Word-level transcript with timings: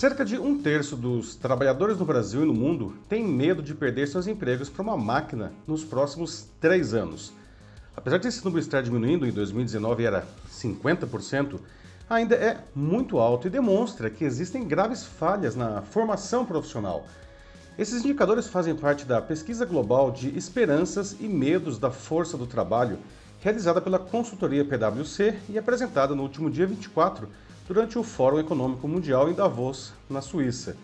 Cerca 0.00 0.24
de 0.24 0.38
um 0.38 0.58
terço 0.58 0.96
dos 0.96 1.36
trabalhadores 1.36 1.98
no 1.98 2.06
Brasil 2.06 2.40
e 2.42 2.46
no 2.46 2.54
mundo 2.54 2.96
tem 3.06 3.22
medo 3.22 3.62
de 3.62 3.74
perder 3.74 4.08
seus 4.08 4.26
empregos 4.26 4.70
para 4.70 4.82
uma 4.82 4.96
máquina 4.96 5.52
nos 5.66 5.84
próximos 5.84 6.46
três 6.58 6.94
anos. 6.94 7.34
Apesar 7.94 8.16
desse 8.16 8.42
número 8.42 8.62
estar 8.62 8.80
diminuindo, 8.82 9.26
em 9.26 9.30
2019 9.30 10.02
era 10.02 10.26
50%, 10.50 11.60
ainda 12.08 12.34
é 12.34 12.64
muito 12.74 13.18
alto 13.18 13.46
e 13.46 13.50
demonstra 13.50 14.08
que 14.08 14.24
existem 14.24 14.66
graves 14.66 15.04
falhas 15.04 15.54
na 15.54 15.82
formação 15.82 16.46
profissional. 16.46 17.06
Esses 17.78 18.02
indicadores 18.02 18.46
fazem 18.46 18.74
parte 18.74 19.04
da 19.04 19.20
pesquisa 19.20 19.66
global 19.66 20.10
de 20.10 20.34
esperanças 20.34 21.14
e 21.20 21.28
medos 21.28 21.78
da 21.78 21.90
força 21.90 22.38
do 22.38 22.46
trabalho, 22.46 22.98
realizada 23.40 23.82
pela 23.82 23.98
consultoria 23.98 24.64
PwC 24.64 25.38
e 25.50 25.58
apresentada 25.58 26.14
no 26.14 26.22
último 26.22 26.50
dia 26.50 26.66
24 26.66 27.28
durante 27.70 27.96
o 27.96 28.02
Fórum 28.02 28.40
Econômico 28.40 28.88
Mundial 28.88 29.30
em 29.30 29.32
Davos, 29.32 29.92
na 30.08 30.20
Suíça. 30.20 30.76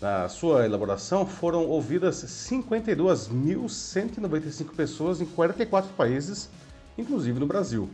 Na 0.00 0.28
sua 0.28 0.64
elaboração, 0.64 1.26
foram 1.26 1.66
ouvidas 1.66 2.24
52.195 2.48 4.72
pessoas 4.76 5.20
em 5.20 5.26
44 5.26 5.92
países, 5.94 6.48
inclusive 6.96 7.40
no 7.40 7.48
Brasil. 7.48 7.90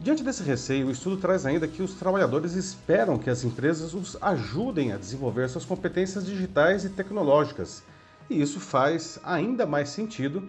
Diante 0.00 0.24
desse 0.24 0.42
receio, 0.42 0.88
o 0.88 0.90
estudo 0.90 1.16
traz 1.16 1.46
ainda 1.46 1.68
que 1.68 1.80
os 1.80 1.94
trabalhadores 1.94 2.54
esperam 2.54 3.16
que 3.16 3.30
as 3.30 3.44
empresas 3.44 3.94
os 3.94 4.20
ajudem 4.20 4.92
a 4.92 4.96
desenvolver 4.96 5.48
suas 5.48 5.64
competências 5.64 6.26
digitais 6.26 6.84
e 6.84 6.88
tecnológicas. 6.88 7.84
E 8.28 8.42
isso 8.42 8.58
faz 8.58 9.20
ainda 9.22 9.64
mais 9.64 9.90
sentido 9.90 10.42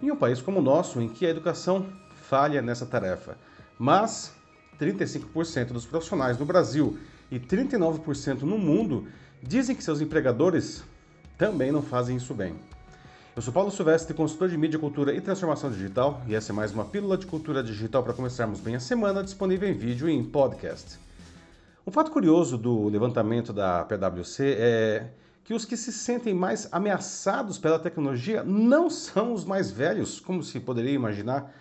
em 0.00 0.10
um 0.10 0.16
país 0.16 0.40
como 0.40 0.60
o 0.60 0.62
nosso, 0.62 1.02
em 1.02 1.08
que 1.10 1.26
a 1.26 1.30
educação 1.30 1.84
falha 2.30 2.62
nessa 2.62 2.86
tarefa. 2.86 3.36
Mas 3.78 4.34
35% 4.80 5.66
dos 5.68 5.86
profissionais 5.86 6.38
no 6.38 6.44
Brasil 6.44 6.98
e 7.30 7.38
39% 7.38 8.42
no 8.42 8.58
mundo 8.58 9.06
dizem 9.42 9.74
que 9.74 9.82
seus 9.82 10.00
empregadores 10.00 10.84
também 11.36 11.70
não 11.70 11.82
fazem 11.82 12.16
isso 12.16 12.34
bem. 12.34 12.54
Eu 13.34 13.42
sou 13.42 13.52
Paulo 13.52 13.70
Silvestre, 13.70 14.14
consultor 14.14 14.48
de 14.48 14.56
mídia, 14.56 14.78
cultura 14.78 15.14
e 15.14 15.20
transformação 15.20 15.70
digital, 15.70 16.22
e 16.26 16.34
essa 16.34 16.52
é 16.52 16.54
mais 16.54 16.72
uma 16.72 16.86
pílula 16.86 17.18
de 17.18 17.26
cultura 17.26 17.62
digital 17.62 18.02
para 18.02 18.14
começarmos 18.14 18.60
bem 18.60 18.76
a 18.76 18.80
semana, 18.80 19.22
disponível 19.22 19.68
em 19.68 19.74
vídeo 19.74 20.08
e 20.08 20.12
em 20.12 20.24
podcast. 20.24 20.98
Um 21.86 21.90
fato 21.90 22.10
curioso 22.10 22.56
do 22.56 22.88
levantamento 22.88 23.52
da 23.52 23.84
PwC 23.84 24.56
é 24.58 25.10
que 25.44 25.52
os 25.52 25.64
que 25.64 25.76
se 25.76 25.92
sentem 25.92 26.34
mais 26.34 26.66
ameaçados 26.72 27.58
pela 27.58 27.78
tecnologia 27.78 28.42
não 28.42 28.88
são 28.88 29.34
os 29.34 29.44
mais 29.44 29.70
velhos, 29.70 30.18
como 30.18 30.42
se 30.42 30.58
poderia 30.58 30.92
imaginar, 30.92 31.54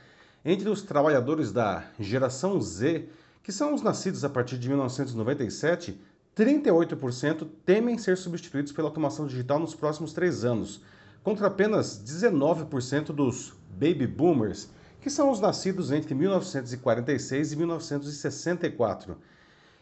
entre 0.46 0.70
os 0.70 0.84
trabalhadores 0.84 1.52
da 1.52 1.86
geração 2.00 2.62
Z, 2.62 3.10
que 3.42 3.52
são 3.52 3.74
os 3.74 3.82
nascidos 3.82 4.24
a 4.24 4.30
partir 4.30 4.60
de 4.60 4.70
1997, 4.70 6.00
38% 6.38 7.48
temem 7.66 7.98
ser 7.98 8.16
substituídos 8.16 8.72
pela 8.72 8.88
automação 8.88 9.26
digital 9.26 9.58
nos 9.58 9.74
próximos 9.74 10.14
três 10.14 10.46
anos, 10.46 10.82
contra 11.24 11.48
apenas 11.48 12.00
19% 12.00 13.06
dos 13.06 13.54
baby 13.72 14.06
boomers, 14.06 14.70
que 15.02 15.10
são 15.10 15.32
os 15.32 15.40
nascidos 15.40 15.92
entre 15.92 16.14
1946 16.14 17.52
e 17.52 17.56
1964. 17.56 19.18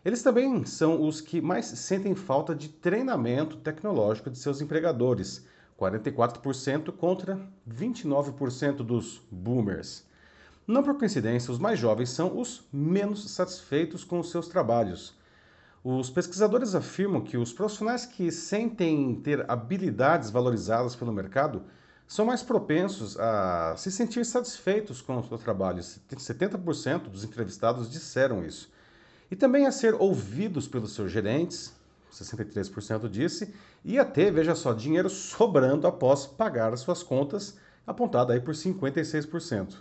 Eles 0.06 0.24
também 0.24 0.66
são 0.66 1.06
os 1.06 1.20
que 1.20 1.42
mais 1.42 1.66
sentem 1.66 2.16
falta 2.16 2.56
de 2.56 2.70
treinamento 2.70 3.58
tecnológico 3.58 4.30
de 4.30 4.38
seus 4.38 4.62
empregadores, 4.62 5.46
44% 5.78 6.92
contra 6.92 7.40
29% 7.70 8.78
dos 8.78 9.22
boomers. 9.30 10.06
Não 10.66 10.82
por 10.82 10.98
coincidência, 10.98 11.52
os 11.52 11.60
mais 11.60 11.78
jovens 11.78 12.10
são 12.10 12.40
os 12.40 12.66
menos 12.72 13.30
satisfeitos 13.32 14.06
com 14.06 14.20
os 14.20 14.32
seus 14.32 14.48
trabalhos. 14.48 15.14
Os 15.84 16.10
pesquisadores 16.10 16.74
afirmam 16.74 17.22
que 17.22 17.36
os 17.36 17.52
profissionais 17.52 18.06
que 18.06 18.32
sentem 18.32 19.16
ter 19.16 19.50
habilidades 19.52 20.30
valorizadas 20.30 20.96
pelo 20.96 21.12
mercado 21.12 21.64
são 22.08 22.26
mais 22.26 22.42
propensos 22.42 23.20
a 23.20 23.76
se 23.76 23.92
sentir 23.92 24.26
satisfeitos 24.26 25.02
com 25.02 25.18
o 25.18 25.24
seu 25.24 25.38
trabalho. 25.38 25.82
70% 25.82 27.10
dos 27.10 27.26
entrevistados 27.26 27.92
disseram 27.92 28.46
isso. 28.46 28.72
E 29.30 29.36
também 29.36 29.66
a 29.66 29.72
ser 29.72 29.96
ouvidos 29.96 30.66
pelos 30.66 30.94
seus 30.94 31.12
gerentes, 31.12 31.74
63% 32.14 33.10
disse, 33.10 33.54
e 33.84 34.00
a 34.00 34.06
ter, 34.06 34.32
veja 34.32 34.56
só, 34.56 34.72
dinheiro 34.72 35.10
sobrando 35.10 35.88
após 35.88 36.26
pagar 36.26 36.72
as 36.72 36.80
suas 36.80 37.04
contas, 37.04 37.58
apontado 37.86 38.32
aí 38.32 38.40
por 38.40 38.54
56%. 38.54 39.76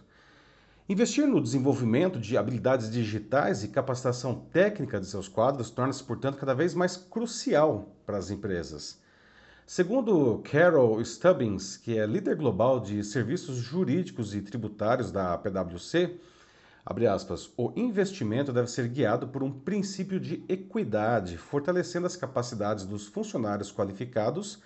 Investir 0.88 1.28
no 1.28 1.41
desenvolvimento 1.41 2.19
de 2.19 2.37
habilidades 2.37 2.91
digitais 2.91 3.62
e 3.62 3.69
capacitação 3.69 4.34
técnica 4.53 4.98
de 4.98 5.06
seus 5.06 5.28
quadros 5.28 5.70
torna-se, 5.70 6.03
portanto, 6.03 6.38
cada 6.38 6.54
vez 6.54 6.75
mais 6.75 6.97
crucial 6.97 7.94
para 8.04 8.19
as 8.19 8.31
empresas. 8.31 9.00
Segundo 9.65 10.43
Carol 10.50 11.03
Stubbins, 11.04 11.76
que 11.76 11.97
é 11.97 12.04
líder 12.04 12.34
global 12.34 12.81
de 12.81 13.04
serviços 13.04 13.59
jurídicos 13.59 14.34
e 14.34 14.43
tributários 14.43 15.12
da 15.12 15.38
PwC, 15.38 16.19
aspas, 17.09 17.53
o 17.56 17.72
investimento 17.76 18.53
deve 18.53 18.69
ser 18.69 18.88
guiado 18.88 19.28
por 19.28 19.44
um 19.44 19.53
princípio 19.53 20.19
de 20.19 20.44
equidade, 20.49 21.38
fortalecendo 21.38 22.09
as 22.09 22.16
capacidades 22.16 22.84
dos 22.84 23.06
funcionários 23.06 23.70
qualificados 23.70 24.60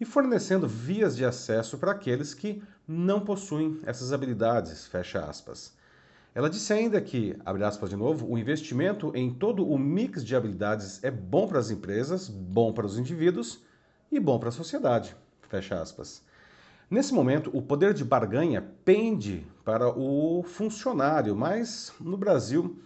e 0.00 0.04
fornecendo 0.04 0.68
vias 0.68 1.16
de 1.16 1.24
acesso 1.24 1.78
para 1.78 1.92
aqueles 1.92 2.34
que 2.34 2.62
não 2.86 3.20
possuem 3.20 3.80
essas 3.84 4.12
habilidades, 4.12 4.86
fecha 4.86 5.20
aspas. 5.24 5.76
Ela 6.34 6.48
disse 6.48 6.72
ainda 6.72 7.00
que, 7.00 7.36
abre 7.44 7.64
aspas 7.64 7.90
de 7.90 7.96
novo, 7.96 8.30
o 8.30 8.38
investimento 8.38 9.10
em 9.14 9.32
todo 9.32 9.66
o 9.66 9.76
mix 9.76 10.24
de 10.24 10.36
habilidades 10.36 11.02
é 11.02 11.10
bom 11.10 11.48
para 11.48 11.58
as 11.58 11.70
empresas, 11.70 12.28
bom 12.28 12.72
para 12.72 12.86
os 12.86 12.98
indivíduos 12.98 13.62
e 14.10 14.20
bom 14.20 14.38
para 14.38 14.50
a 14.50 14.52
sociedade, 14.52 15.16
fecha 15.48 15.80
aspas. 15.80 16.22
Nesse 16.90 17.12
momento, 17.12 17.50
o 17.52 17.60
poder 17.60 17.92
de 17.92 18.04
barganha 18.04 18.64
pende 18.84 19.46
para 19.64 19.88
o 19.88 20.42
funcionário, 20.42 21.34
mas 21.36 21.92
no 22.00 22.16
Brasil 22.16 22.78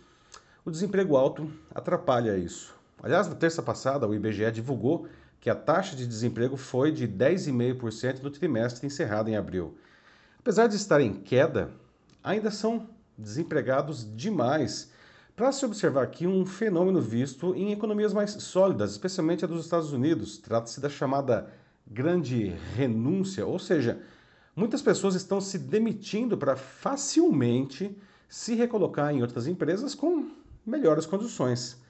o 0.64 0.70
desemprego 0.70 1.16
alto 1.16 1.48
atrapalha 1.74 2.36
isso. 2.36 2.74
Aliás, 3.02 3.28
na 3.28 3.34
terça 3.34 3.62
passada, 3.62 4.08
o 4.08 4.14
IBGE 4.14 4.50
divulgou 4.50 5.06
que 5.42 5.50
a 5.50 5.56
taxa 5.56 5.96
de 5.96 6.06
desemprego 6.06 6.56
foi 6.56 6.92
de 6.92 7.08
10,5% 7.08 8.22
no 8.22 8.30
trimestre 8.30 8.86
encerrado 8.86 9.28
em 9.28 9.36
abril. 9.36 9.76
Apesar 10.38 10.68
de 10.68 10.76
estar 10.76 11.00
em 11.00 11.14
queda, 11.14 11.72
ainda 12.22 12.48
são 12.48 12.88
desempregados 13.18 14.06
demais. 14.16 14.92
Para 15.34 15.50
se 15.50 15.64
observar 15.64 16.04
aqui 16.04 16.28
um 16.28 16.46
fenômeno 16.46 17.00
visto 17.00 17.56
em 17.56 17.72
economias 17.72 18.12
mais 18.12 18.30
sólidas, 18.30 18.92
especialmente 18.92 19.44
a 19.44 19.48
dos 19.48 19.64
Estados 19.64 19.92
Unidos. 19.92 20.38
Trata-se 20.38 20.80
da 20.80 20.88
chamada 20.88 21.50
grande 21.84 22.54
renúncia, 22.76 23.44
ou 23.44 23.58
seja, 23.58 24.00
muitas 24.54 24.80
pessoas 24.80 25.16
estão 25.16 25.40
se 25.40 25.58
demitindo 25.58 26.38
para 26.38 26.54
facilmente 26.54 27.98
se 28.28 28.54
recolocar 28.54 29.12
em 29.12 29.22
outras 29.22 29.48
empresas 29.48 29.92
com 29.92 30.30
melhores 30.64 31.04
condições. 31.04 31.82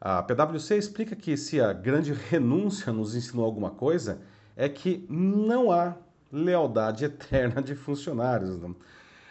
A 0.00 0.22
PwC 0.22 0.76
explica 0.76 1.16
que 1.16 1.36
se 1.36 1.60
a 1.60 1.72
grande 1.72 2.12
renúncia 2.12 2.92
nos 2.92 3.14
ensinou 3.14 3.44
alguma 3.44 3.70
coisa, 3.70 4.20
é 4.54 4.68
que 4.68 5.06
não 5.08 5.70
há 5.70 5.96
lealdade 6.30 7.04
eterna 7.04 7.62
de 7.62 7.74
funcionários. 7.74 8.58
Não? 8.58 8.76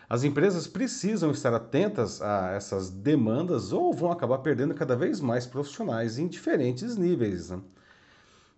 As 0.07 0.23
empresas 0.23 0.67
precisam 0.67 1.31
estar 1.31 1.53
atentas 1.53 2.21
a 2.21 2.51
essas 2.51 2.89
demandas 2.89 3.71
ou 3.71 3.91
vão 3.91 4.11
acabar 4.11 4.39
perdendo 4.39 4.73
cada 4.75 4.95
vez 4.95 5.19
mais 5.19 5.47
profissionais 5.47 6.19
em 6.19 6.27
diferentes 6.27 6.95
níveis. 6.95 7.51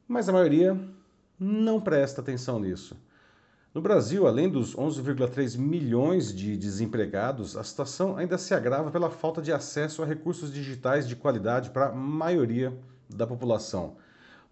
Mas 0.07 0.27
a 0.27 0.33
maioria 0.33 0.77
não 1.39 1.79
presta 1.79 2.21
atenção 2.21 2.59
nisso. 2.59 2.97
No 3.77 3.83
Brasil, 3.83 4.25
além 4.25 4.49
dos 4.49 4.75
11,3 4.75 5.55
milhões 5.55 6.33
de 6.33 6.57
desempregados, 6.57 7.55
a 7.55 7.63
situação 7.63 8.17
ainda 8.17 8.35
se 8.35 8.55
agrava 8.55 8.89
pela 8.89 9.11
falta 9.11 9.39
de 9.39 9.53
acesso 9.53 10.01
a 10.01 10.05
recursos 10.07 10.51
digitais 10.51 11.07
de 11.07 11.15
qualidade 11.15 11.69
para 11.69 11.89
a 11.89 11.91
maioria 11.91 12.75
da 13.07 13.27
população. 13.27 13.97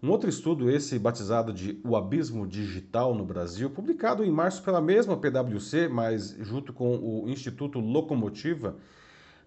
Um 0.00 0.10
outro 0.10 0.30
estudo, 0.30 0.70
esse 0.70 0.96
batizado 0.96 1.52
de 1.52 1.80
O 1.82 1.96
Abismo 1.96 2.46
Digital 2.46 3.16
no 3.16 3.24
Brasil, 3.24 3.68
publicado 3.68 4.22
em 4.22 4.30
março 4.30 4.62
pela 4.62 4.80
mesma 4.80 5.16
PwC, 5.16 5.88
mas 5.88 6.36
junto 6.38 6.72
com 6.72 6.96
o 6.96 7.28
Instituto 7.28 7.80
Locomotiva, 7.80 8.76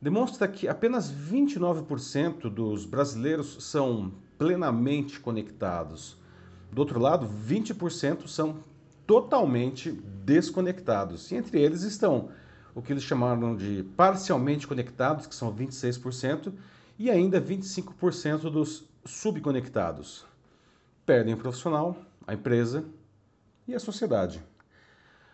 demonstra 0.01 0.45
que 0.49 0.67
apenas 0.67 1.09
29% 1.09 2.49
dos 2.49 2.83
brasileiros 2.83 3.55
são 3.61 4.11
plenamente 4.37 5.21
conectados. 5.21 6.17
Do 6.69 6.79
outro 6.79 6.99
lado, 6.99 7.25
20% 7.25 8.27
são 8.27 8.67
totalmente 9.09 9.91
desconectados. 10.23 11.31
E 11.31 11.35
entre 11.35 11.59
eles 11.59 11.81
estão 11.81 12.29
o 12.75 12.81
que 12.83 12.93
eles 12.93 13.01
chamaram 13.01 13.55
de 13.55 13.83
parcialmente 13.97 14.67
conectados, 14.67 15.25
que 15.25 15.33
são 15.33 15.51
26%, 15.51 16.53
e 16.99 17.09
ainda 17.09 17.41
25% 17.41 18.51
dos 18.51 18.87
subconectados. 19.03 20.27
Perdem 21.07 21.33
o 21.33 21.37
profissional, 21.37 21.97
a 22.27 22.35
empresa 22.35 22.85
e 23.67 23.73
a 23.73 23.79
sociedade. 23.79 24.43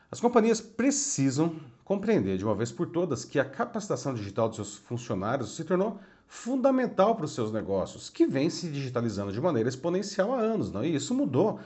As 0.09 0.21
companhias 0.21 0.61
precisam 0.61 1.57
compreender 1.83 2.37
de 2.37 2.45
uma 2.45 2.55
vez 2.55 2.71
por 2.71 2.87
todas 2.87 3.25
que 3.25 3.41
a 3.41 3.43
capacitação 3.43 4.13
digital 4.13 4.47
de 4.47 4.55
seus 4.55 4.77
funcionários 4.77 5.53
se 5.53 5.65
tornou 5.65 5.99
fundamental 6.29 7.13
para 7.13 7.25
os 7.25 7.35
seus 7.35 7.51
negócios, 7.51 8.09
que 8.09 8.25
vem 8.25 8.49
se 8.49 8.69
digitalizando 8.69 9.33
de 9.33 9.41
maneira 9.41 9.67
exponencial 9.67 10.33
há 10.33 10.39
anos. 10.39 10.71
Não? 10.71 10.81
E 10.81 10.95
isso 10.95 11.13
mudou 11.13 11.59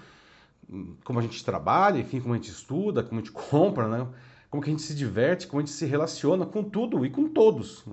como 1.03 1.19
a 1.19 1.21
gente 1.21 1.43
trabalha, 1.43 1.99
enfim, 1.99 2.19
como 2.19 2.33
a 2.33 2.37
gente 2.37 2.51
estuda, 2.51 3.03
como 3.03 3.19
a 3.19 3.23
gente 3.23 3.31
compra, 3.49 3.87
né? 3.87 4.07
como 4.49 4.63
que 4.63 4.69
a 4.69 4.73
gente 4.73 4.83
se 4.83 4.95
diverte, 4.95 5.47
como 5.47 5.61
a 5.61 5.65
gente 5.65 5.75
se 5.75 5.85
relaciona 5.85 6.45
com 6.45 6.63
tudo 6.63 7.05
e 7.05 7.09
com 7.09 7.29
todos. 7.29 7.85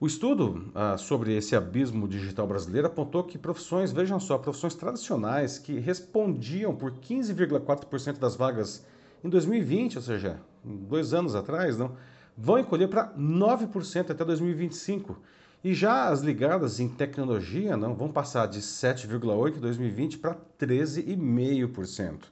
O 0.00 0.06
estudo 0.06 0.70
ah, 0.74 0.96
sobre 0.96 1.36
esse 1.36 1.56
abismo 1.56 2.06
digital 2.06 2.46
brasileiro 2.46 2.86
apontou 2.86 3.24
que 3.24 3.36
profissões, 3.36 3.90
vejam 3.90 4.20
só, 4.20 4.38
profissões 4.38 4.76
tradicionais 4.76 5.58
que 5.58 5.80
respondiam 5.80 6.74
por 6.76 6.92
15,4% 6.92 8.18
das 8.18 8.36
vagas 8.36 8.86
em 9.24 9.28
2020, 9.28 9.96
ou 9.96 10.02
seja, 10.02 10.40
dois 10.64 11.12
anos 11.12 11.34
atrás, 11.34 11.76
não, 11.76 11.96
vão 12.36 12.60
encolher 12.60 12.88
para 12.88 13.12
9% 13.14 14.10
até 14.10 14.24
2025. 14.24 15.18
E 15.62 15.74
já 15.74 16.08
as 16.08 16.20
ligadas 16.20 16.78
em 16.78 16.88
tecnologia 16.88 17.76
não 17.76 17.94
vão 17.94 18.12
passar 18.12 18.46
de 18.46 18.60
7,8% 18.60 19.56
em 19.56 19.60
2020 19.60 20.18
para 20.18 20.36
13,5%. 20.58 22.24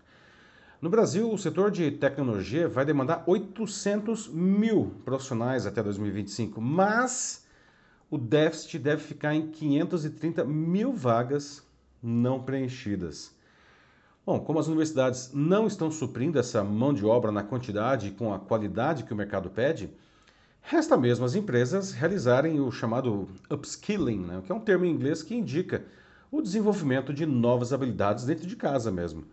No 0.81 0.89
Brasil, 0.89 1.33
o 1.33 1.39
setor 1.39 1.71
de 1.71 1.91
tecnologia 1.91 2.69
vai 2.69 2.85
demandar 2.85 3.25
800 3.27 4.29
mil 4.29 4.95
profissionais 5.05 5.67
até 5.67 5.83
2025, 5.83 6.61
mas 6.61 7.45
o 8.09 8.17
déficit 8.17 8.79
deve 8.79 9.03
ficar 9.03 9.35
em 9.35 9.49
530 9.49 10.45
mil 10.45 10.93
vagas 10.93 11.67
não 12.01 12.41
preenchidas. 12.41 13.35
Bom, 14.25 14.39
como 14.39 14.59
as 14.59 14.69
universidades 14.69 15.33
não 15.33 15.67
estão 15.67 15.91
suprindo 15.91 16.39
essa 16.39 16.63
mão 16.63 16.93
de 16.93 17.05
obra 17.05 17.33
na 17.33 17.43
quantidade 17.43 18.09
e 18.09 18.11
com 18.13 18.33
a 18.33 18.39
qualidade 18.39 19.05
que 19.05 19.13
o 19.13 19.17
mercado 19.17 19.51
pede, 19.51 19.91
resta 20.69 20.97
mesmo 20.97 21.25
às 21.25 21.37
empresas 21.37 21.93
realizarem 21.93 22.61
o 22.61 22.73
chamado 22.73 23.29
upskilling, 23.49 24.19
né, 24.19 24.43
que 24.45 24.51
é 24.51 24.55
um 24.55 24.61
termo 24.61 24.85
em 24.85 24.91
inglês 24.91 25.23
que 25.23 25.35
indica 25.35 25.85
o 26.31 26.43
desenvolvimento 26.43 27.15
de 27.15 27.25
novas 27.25 27.73
habilidades 27.73 28.25
dentro 28.25 28.47
de 28.49 28.57
casa 28.57 28.91
mesmo. 28.91 29.25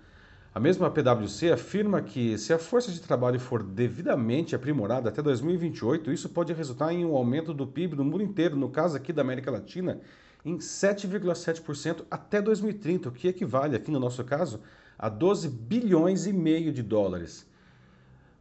A 0.53 0.59
mesma 0.59 0.91
PwC 0.91 1.51
afirma 1.51 2.03
que, 2.03 2.37
se 2.37 2.53
a 2.53 2.59
força 2.59 2.91
de 2.91 3.01
trabalho 3.01 3.39
for 3.39 3.63
devidamente 3.63 4.55
aprimorada 4.55 5.09
até 5.09 5.23
2028, 5.23 6.11
isso 6.11 6.29
pode 6.29 6.53
resultar 6.53 6.93
em 6.93 7.03
um 7.03 7.15
aumento 7.15 7.51
do 7.51 7.65
PIB 7.65 7.95
no 7.95 8.05
mundo 8.05 8.21
inteiro, 8.21 8.55
no 8.55 8.69
caso 8.69 8.95
aqui 8.95 9.11
da 9.11 9.23
América 9.23 9.49
Latina, 9.49 9.99
em 10.45 10.57
7,7% 10.57 12.05
até 12.11 12.39
2030, 12.39 13.09
o 13.09 13.11
que 13.11 13.27
equivale, 13.27 13.75
aqui 13.75 13.89
no 13.89 13.99
nosso 13.99 14.23
caso, 14.23 14.61
a 14.99 15.09
12 15.09 15.49
bilhões 15.49 16.27
e 16.27 16.33
meio 16.33 16.71
de 16.71 16.83
dólares. 16.83 17.47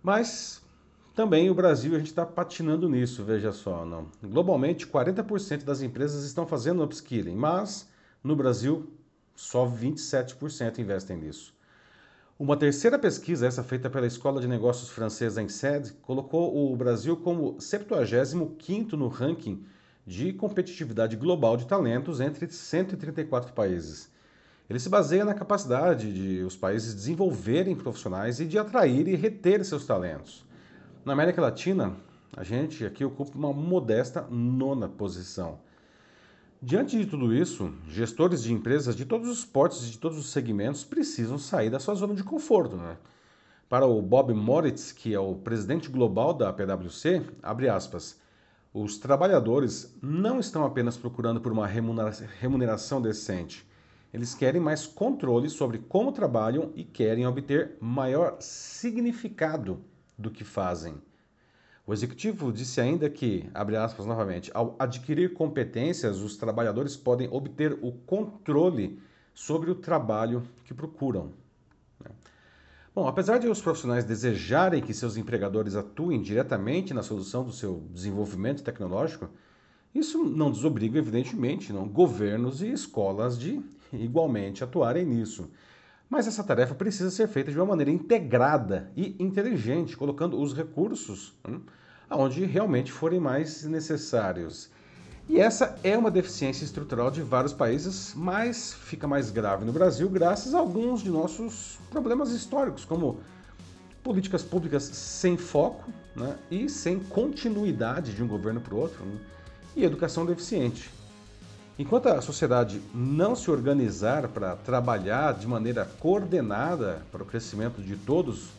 Mas 0.02 0.61
também 1.14 1.50
o 1.50 1.54
Brasil, 1.54 1.94
a 1.94 1.98
gente 1.98 2.08
está 2.08 2.24
patinando 2.24 2.88
nisso, 2.88 3.22
veja 3.24 3.52
só. 3.52 3.84
Não? 3.84 4.08
Globalmente, 4.22 4.86
40% 4.86 5.64
das 5.64 5.82
empresas 5.82 6.24
estão 6.24 6.46
fazendo 6.46 6.82
upskilling, 6.82 7.34
mas 7.34 7.88
no 8.22 8.34
Brasil, 8.34 8.90
só 9.34 9.66
27% 9.66 10.78
investem 10.78 11.16
nisso. 11.16 11.54
Uma 12.38 12.56
terceira 12.56 12.98
pesquisa, 12.98 13.46
essa 13.46 13.62
feita 13.62 13.90
pela 13.90 14.06
Escola 14.06 14.40
de 14.40 14.48
Negócios 14.48 14.88
Francesa 14.88 15.42
ENSED, 15.42 15.92
colocou 16.02 16.72
o 16.72 16.76
Brasil 16.76 17.16
como 17.16 17.54
75º 17.54 18.92
no 18.94 19.08
ranking 19.08 19.64
de 20.06 20.32
competitividade 20.32 21.16
global 21.16 21.56
de 21.56 21.66
talentos 21.66 22.20
entre 22.20 22.50
134 22.50 23.52
países. 23.52 24.10
Ele 24.68 24.78
se 24.78 24.88
baseia 24.88 25.24
na 25.24 25.34
capacidade 25.34 26.12
de 26.12 26.42
os 26.42 26.56
países 26.56 26.94
desenvolverem 26.94 27.76
profissionais 27.76 28.40
e 28.40 28.46
de 28.46 28.58
atrair 28.58 29.06
e 29.06 29.14
reter 29.14 29.64
seus 29.64 29.86
talentos. 29.86 30.44
Na 31.04 31.14
América 31.14 31.42
Latina, 31.42 31.96
a 32.36 32.44
gente 32.44 32.86
aqui 32.86 33.04
ocupa 33.04 33.36
uma 33.36 33.52
modesta 33.52 34.24
nona 34.30 34.88
posição. 34.88 35.58
Diante 36.62 36.96
de 36.96 37.06
tudo 37.06 37.34
isso, 37.34 37.74
gestores 37.88 38.40
de 38.40 38.52
empresas 38.52 38.94
de 38.94 39.04
todos 39.04 39.28
os 39.28 39.44
portes 39.44 39.82
e 39.82 39.90
de 39.90 39.98
todos 39.98 40.16
os 40.16 40.30
segmentos 40.30 40.84
precisam 40.84 41.38
sair 41.38 41.70
da 41.70 41.80
sua 41.80 41.96
zona 41.96 42.14
de 42.14 42.22
conforto. 42.22 42.76
Né? 42.76 42.96
Para 43.68 43.84
o 43.84 44.00
Bob 44.00 44.32
Moritz, 44.32 44.92
que 44.92 45.12
é 45.12 45.18
o 45.18 45.34
presidente 45.34 45.88
global 45.88 46.32
da 46.32 46.52
PwC, 46.52 47.20
abre 47.42 47.68
aspas, 47.68 48.20
os 48.72 48.96
trabalhadores 48.96 49.98
não 50.00 50.38
estão 50.38 50.64
apenas 50.64 50.96
procurando 50.96 51.40
por 51.40 51.50
uma 51.50 51.66
remuneração 51.66 53.02
decente. 53.02 53.68
Eles 54.14 54.36
querem 54.36 54.60
mais 54.60 54.86
controle 54.86 55.50
sobre 55.50 55.78
como 55.78 56.12
trabalham 56.12 56.70
e 56.76 56.84
querem 56.84 57.26
obter 57.26 57.76
maior 57.80 58.36
significado 58.38 59.82
do 60.16 60.30
que 60.30 60.44
fazem. 60.44 60.94
O 61.86 61.92
executivo 61.92 62.52
disse 62.52 62.80
ainda 62.80 63.10
que, 63.10 63.48
abre 63.52 63.76
aspas 63.76 64.06
novamente, 64.06 64.50
ao 64.54 64.76
adquirir 64.78 65.34
competências, 65.34 66.20
os 66.20 66.36
trabalhadores 66.36 66.96
podem 66.96 67.28
obter 67.30 67.76
o 67.82 67.92
controle 67.92 69.00
sobre 69.34 69.70
o 69.70 69.74
trabalho 69.74 70.42
que 70.64 70.72
procuram. 70.72 71.32
Né? 72.00 72.10
Bom, 72.94 73.08
apesar 73.08 73.38
de 73.38 73.48
os 73.48 73.60
profissionais 73.60 74.04
desejarem 74.04 74.80
que 74.80 74.94
seus 74.94 75.16
empregadores 75.16 75.74
atuem 75.74 76.22
diretamente 76.22 76.94
na 76.94 77.02
solução 77.02 77.42
do 77.42 77.52
seu 77.52 77.82
desenvolvimento 77.90 78.62
tecnológico, 78.62 79.28
isso 79.94 80.22
não 80.24 80.50
desobriga, 80.50 80.98
evidentemente, 80.98 81.72
não, 81.72 81.88
governos 81.88 82.62
e 82.62 82.70
escolas 82.70 83.38
de 83.38 83.60
igualmente 83.92 84.62
atuarem 84.62 85.04
nisso. 85.04 85.50
Mas 86.12 86.26
essa 86.26 86.44
tarefa 86.44 86.74
precisa 86.74 87.10
ser 87.10 87.26
feita 87.26 87.50
de 87.50 87.56
uma 87.56 87.64
maneira 87.64 87.90
integrada 87.90 88.92
e 88.94 89.16
inteligente, 89.18 89.96
colocando 89.96 90.38
os 90.38 90.52
recursos 90.52 91.34
hum, 91.48 91.62
aonde 92.10 92.44
realmente 92.44 92.92
forem 92.92 93.18
mais 93.18 93.64
necessários. 93.64 94.68
E 95.26 95.40
essa 95.40 95.74
é 95.82 95.96
uma 95.96 96.10
deficiência 96.10 96.66
estrutural 96.66 97.10
de 97.10 97.22
vários 97.22 97.54
países, 97.54 98.12
mas 98.14 98.74
fica 98.74 99.08
mais 99.08 99.30
grave 99.30 99.64
no 99.64 99.72
Brasil 99.72 100.06
graças 100.10 100.54
a 100.54 100.58
alguns 100.58 101.00
de 101.00 101.08
nossos 101.08 101.78
problemas 101.90 102.30
históricos, 102.30 102.84
como 102.84 103.20
políticas 104.02 104.42
públicas 104.42 104.82
sem 104.82 105.38
foco 105.38 105.90
né, 106.14 106.36
e 106.50 106.68
sem 106.68 106.98
continuidade 106.98 108.14
de 108.14 108.22
um 108.22 108.28
governo 108.28 108.60
para 108.60 108.74
o 108.74 108.78
outro, 108.78 109.02
né, 109.02 109.16
e 109.74 109.82
educação 109.82 110.26
deficiente. 110.26 110.90
Enquanto 111.82 112.06
a 112.06 112.20
sociedade 112.20 112.80
não 112.94 113.34
se 113.34 113.50
organizar 113.50 114.28
para 114.28 114.54
trabalhar 114.54 115.34
de 115.34 115.48
maneira 115.48 115.84
coordenada 115.98 117.02
para 117.10 117.24
o 117.24 117.26
crescimento 117.26 117.82
de 117.82 117.96
todos, 117.96 118.50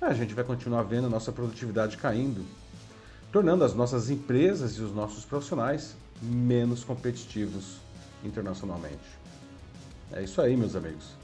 a 0.00 0.14
gente 0.14 0.34
vai 0.34 0.44
continuar 0.44 0.84
vendo 0.84 1.08
a 1.08 1.10
nossa 1.10 1.32
produtividade 1.32 1.96
caindo, 1.96 2.46
tornando 3.32 3.64
as 3.64 3.74
nossas 3.74 4.08
empresas 4.08 4.76
e 4.76 4.82
os 4.82 4.94
nossos 4.94 5.24
profissionais 5.24 5.96
menos 6.22 6.84
competitivos 6.84 7.78
internacionalmente. 8.22 9.18
É 10.12 10.22
isso 10.22 10.40
aí, 10.40 10.56
meus 10.56 10.76
amigos. 10.76 11.16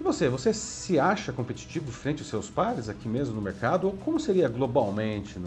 E 0.00 0.02
você, 0.02 0.28
você 0.28 0.52
se 0.52 0.98
acha 0.98 1.32
competitivo 1.32 1.92
frente 1.92 2.18
aos 2.18 2.28
seus 2.28 2.50
pares 2.50 2.88
aqui 2.88 3.06
mesmo 3.06 3.36
no 3.36 3.40
mercado 3.40 3.86
ou 3.86 3.92
como 3.92 4.18
seria 4.18 4.48
globalmente? 4.48 5.40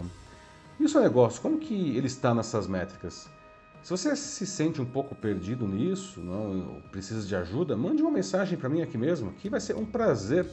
E 0.80 0.84
o 0.84 0.88
seu 0.88 1.02
negócio, 1.02 1.42
como 1.42 1.58
que 1.58 1.94
ele 1.94 2.06
está 2.06 2.34
nessas 2.34 2.66
métricas? 2.66 3.35
Se 3.82 3.90
você 3.90 4.16
se 4.16 4.46
sente 4.46 4.80
um 4.80 4.84
pouco 4.84 5.14
perdido 5.14 5.66
nisso, 5.66 6.20
não 6.20 6.82
precisa 6.90 7.26
de 7.26 7.36
ajuda, 7.36 7.76
mande 7.76 8.02
uma 8.02 8.10
mensagem 8.10 8.58
para 8.58 8.68
mim 8.68 8.82
aqui 8.82 8.98
mesmo, 8.98 9.32
que 9.34 9.48
vai 9.48 9.60
ser 9.60 9.76
um 9.76 9.86
prazer 9.86 10.46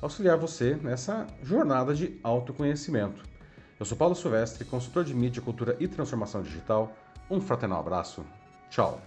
auxiliar 0.00 0.36
você 0.36 0.74
nessa 0.74 1.26
jornada 1.42 1.94
de 1.94 2.18
autoconhecimento. 2.22 3.24
Eu 3.78 3.86
sou 3.86 3.96
Paulo 3.96 4.14
Silvestre, 4.14 4.64
consultor 4.64 5.04
de 5.04 5.14
mídia, 5.14 5.42
cultura 5.42 5.76
e 5.80 5.88
transformação 5.88 6.42
digital. 6.42 6.94
Um 7.30 7.40
fraternal 7.40 7.80
abraço. 7.80 8.24
Tchau. 8.70 9.00